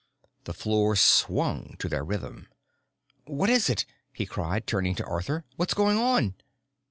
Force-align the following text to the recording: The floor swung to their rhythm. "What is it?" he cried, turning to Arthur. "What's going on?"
The 0.45 0.53
floor 0.55 0.95
swung 0.95 1.75
to 1.77 1.87
their 1.87 2.03
rhythm. 2.03 2.47
"What 3.25 3.51
is 3.51 3.69
it?" 3.69 3.85
he 4.11 4.25
cried, 4.25 4.65
turning 4.65 4.95
to 4.95 5.05
Arthur. 5.05 5.45
"What's 5.57 5.75
going 5.75 5.99
on?" 5.99 6.33